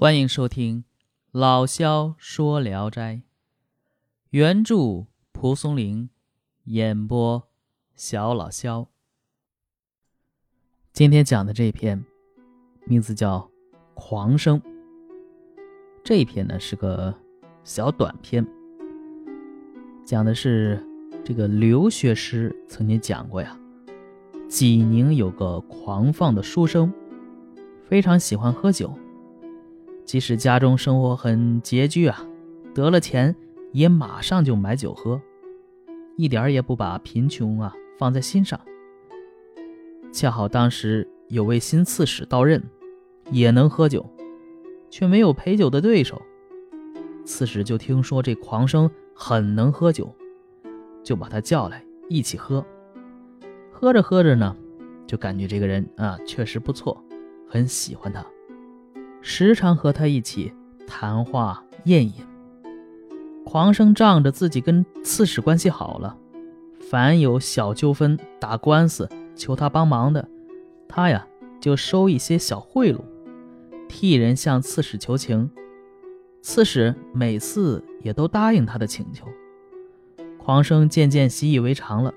[0.00, 0.82] 欢迎收听
[1.32, 3.14] 《老萧说聊斋》，
[4.30, 6.08] 原著蒲松龄，
[6.66, 7.48] 演播
[7.96, 8.86] 小老萧。
[10.92, 12.04] 今天讲的这篇
[12.84, 13.40] 名字叫
[13.94, 14.60] 《狂生》，
[16.04, 17.12] 这一篇呢是个
[17.64, 18.46] 小短篇，
[20.04, 20.80] 讲的是
[21.24, 23.58] 这个刘学师曾经讲过呀，
[24.48, 26.94] 济宁有个狂放的书生，
[27.88, 28.96] 非常喜欢喝酒。
[30.08, 32.26] 即使家中生活很拮据啊，
[32.74, 33.36] 得了钱
[33.72, 35.20] 也马上就买酒喝，
[36.16, 38.58] 一点儿也不把贫穷啊放在心上。
[40.10, 42.62] 恰好当时有位新刺史到任，
[43.30, 44.02] 也能喝酒，
[44.88, 46.22] 却没有陪酒的对手。
[47.26, 50.10] 刺史就听说这狂生很能喝酒，
[51.04, 52.64] 就把他叫来一起喝。
[53.70, 54.56] 喝着喝着呢，
[55.06, 56.96] 就感觉这个人啊确实不错，
[57.46, 58.24] 很喜欢他。
[59.30, 60.50] 时常和他一起
[60.86, 62.14] 谈话宴饮。
[63.44, 66.16] 狂生仗着自己跟刺史关系好了，
[66.80, 70.26] 凡有小纠纷、打官司求他帮忙的，
[70.88, 71.26] 他呀
[71.60, 73.00] 就收一些小贿赂，
[73.86, 75.50] 替人向刺史求情。
[76.40, 79.26] 刺史每次也都答应他的请求。
[80.38, 82.14] 狂生渐渐习以为常了，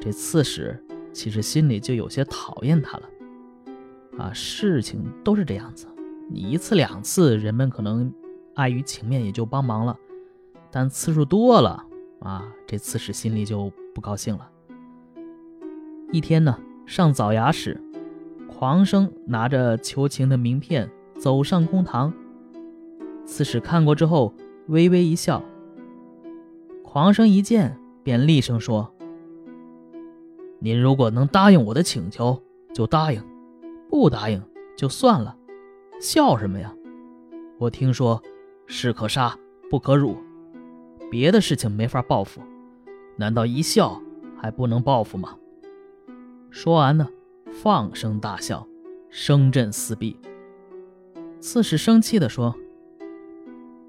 [0.00, 0.80] 这刺史
[1.12, 3.02] 其实心里就有些讨厌他了。
[4.16, 5.88] 啊，事情都是这样子。
[6.32, 8.12] 你一次两次，人们可能
[8.54, 9.98] 碍于情面也就帮忙了，
[10.70, 11.84] 但次数多了
[12.20, 14.48] 啊，这刺史心里就不高兴了。
[16.12, 16.56] 一天呢，
[16.86, 17.82] 上早牙时，
[18.48, 22.14] 狂生拿着求情的名片走上公堂，
[23.24, 24.32] 刺史看过之后
[24.68, 25.42] 微微一笑。
[26.84, 28.94] 狂生一见，便厉声说
[30.60, 32.40] ：“您如果能答应我的请求，
[32.72, 33.20] 就答应；
[33.88, 34.40] 不答应，
[34.76, 35.36] 就算了。”
[36.00, 36.74] 笑什么呀？
[37.58, 38.22] 我听说，
[38.66, 39.36] 士可杀
[39.68, 40.16] 不可辱，
[41.10, 42.40] 别的事情没法报复，
[43.16, 44.00] 难道一笑
[44.40, 45.36] 还不能报复吗？
[46.48, 47.06] 说完呢，
[47.52, 48.66] 放声大笑，
[49.10, 50.16] 声震四壁。
[51.38, 52.54] 刺史生气地说：“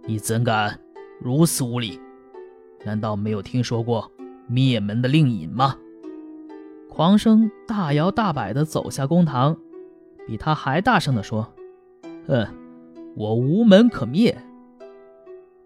[0.04, 0.78] 你怎敢
[1.18, 1.98] 如此无礼？
[2.84, 4.12] 难道没有听说过
[4.48, 5.78] 灭门的令尹吗？”
[6.92, 9.56] 狂生大摇大摆地走下公堂，
[10.28, 11.54] 比他还大声地说。
[12.28, 12.48] 哼，
[13.16, 14.38] 我无门可灭。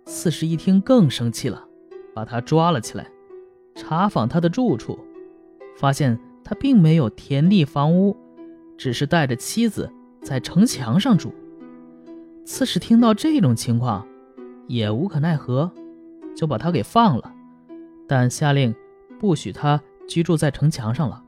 [0.05, 1.67] 刺史一听更生气了，
[2.13, 3.07] 把他抓了起来，
[3.75, 4.99] 查访他的住处，
[5.77, 8.15] 发现他并没有田地房屋，
[8.77, 11.33] 只是带着妻子在城墙上住。
[12.45, 14.07] 刺史听到这种情况，
[14.67, 15.71] 也无可奈何，
[16.35, 17.33] 就把他给放了，
[18.07, 18.73] 但下令
[19.19, 21.23] 不许他居住在城墙上了。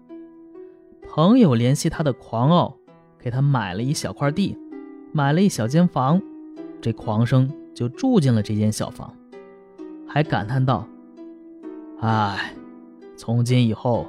[1.09, 2.77] 朋友联系他的狂傲，
[3.17, 4.55] 给他买了一小块地。
[5.11, 6.21] 买了一小间房，
[6.81, 9.13] 这狂生就住进了这间小房，
[10.07, 10.87] 还感叹道
[12.01, 12.53] ：“哎，
[13.15, 14.07] 从今以后，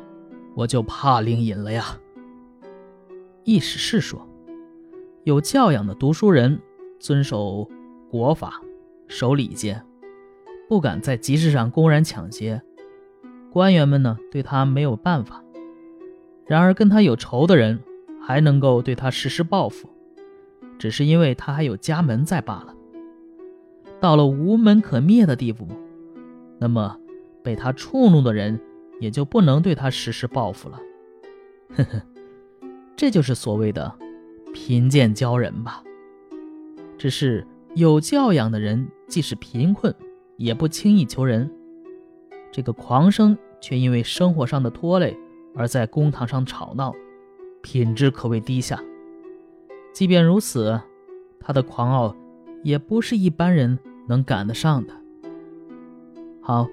[0.54, 1.98] 我就怕灵隐了呀。”
[3.44, 4.28] 意思是说，
[5.24, 6.60] 有教养的读书人
[7.00, 7.66] 遵守
[8.10, 8.60] 国法，
[9.06, 9.82] 守礼节，
[10.68, 12.60] 不敢在集市上公然抢劫；
[13.50, 15.42] 官员们呢，对他没有办法；
[16.44, 17.80] 然而跟他有仇的人，
[18.20, 19.88] 还能够对他实施报复。
[20.78, 22.74] 只是因为他还有家门在罢了。
[24.00, 25.66] 到了无门可灭的地步，
[26.58, 26.96] 那么
[27.42, 28.60] 被他触怒的人
[29.00, 30.80] 也就不能对他实施报复了。
[31.74, 32.02] 呵呵，
[32.96, 33.92] 这就是所谓的
[34.54, 35.82] 贫贱交人吧。
[36.96, 39.94] 只是有教养的人，即使贫困，
[40.36, 41.50] 也不轻易求人。
[42.50, 45.16] 这个狂生却因为生活上的拖累，
[45.54, 46.94] 而在公堂上吵闹，
[47.62, 48.82] 品质可谓低下。
[49.92, 50.80] 即便如此，
[51.40, 52.14] 他的狂傲
[52.62, 54.92] 也不是一般人能赶得上的。
[56.40, 56.66] 好，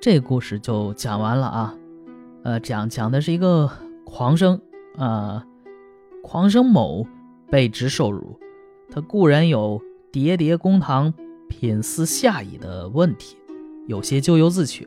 [0.00, 1.74] 这故事就讲完了啊。
[2.42, 3.70] 呃，讲讲的是一个
[4.04, 4.60] 狂生
[4.96, 5.44] 啊，
[6.22, 7.06] 狂生某
[7.50, 8.38] 被职受辱，
[8.90, 9.80] 他固然有
[10.12, 11.12] 喋喋公堂、
[11.48, 13.36] 品思下矣的问题，
[13.86, 14.86] 有些咎由自取。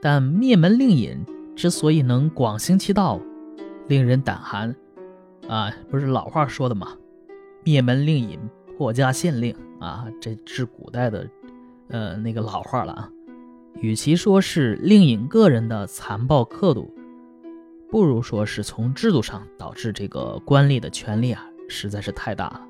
[0.00, 1.18] 但灭门令尹
[1.54, 3.20] 之所以能广行其道，
[3.88, 4.74] 令人胆寒。
[5.48, 6.96] 啊，不是老话说的吗？
[7.62, 8.38] 灭门令尹，
[8.76, 11.28] 破家县令啊，这是古代的，
[11.88, 13.10] 呃，那个老话了啊。
[13.80, 16.92] 与其说是令尹个人的残暴刻度，
[17.90, 22.60] 不如说是从制度上导致这个官吏的权力啊，实在是太大了。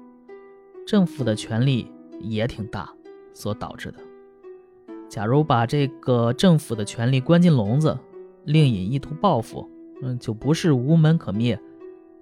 [0.87, 1.91] 政府的权力
[2.21, 2.93] 也挺大，
[3.33, 3.99] 所导致的。
[5.09, 7.99] 假如把这个政府的权力关进笼子，
[8.45, 9.67] 令尹意图报复，
[10.03, 11.59] 嗯，就不是无门可灭。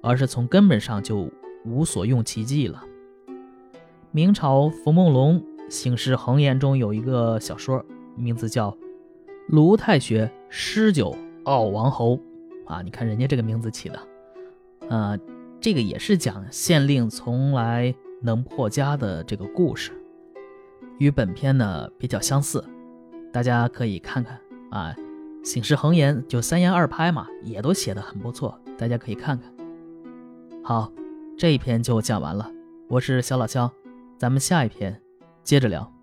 [0.04, 1.30] 而是从根本上就
[1.64, 2.84] 无所用其极了。
[4.12, 5.40] 明朝冯梦龙
[5.70, 7.82] 《醒世恒言》中有一个小说，
[8.14, 8.70] 名字叫
[9.48, 12.16] 《卢太学诗酒傲王侯》
[12.66, 13.98] 啊，你看人家这个名字起的，
[14.90, 15.18] 呃，
[15.58, 19.90] 这个也是讲县令从来能破家的这个故事，
[20.98, 22.62] 与本片呢比较相似，
[23.32, 24.38] 大家可以看看
[24.70, 24.94] 啊，
[25.44, 29.53] 《醒世恒言》就三言二拍嘛，也都写的很不错，大家可以看看。
[30.66, 30.90] 好，
[31.36, 32.50] 这一篇就讲完了，
[32.88, 33.70] 我是小老肖。
[34.16, 34.98] 咱们下一篇
[35.42, 35.93] 接着聊。